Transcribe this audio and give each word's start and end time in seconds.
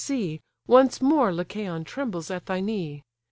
see, 0.03 0.41
Once 0.65 0.99
more 0.99 1.31
Lycaon 1.31 1.83
trembles 1.83 2.31
at 2.31 2.47
thy 2.47 2.59
knee. 2.59 3.03